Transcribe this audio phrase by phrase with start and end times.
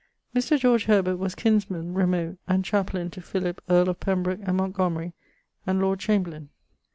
[0.35, 0.57] Mr.
[0.57, 5.13] George Herbert was kinsman (remote) and chapelaine to Philip, earl of Pembroke and Montgomery,
[5.67, 6.47] and Lord Chamberlayn.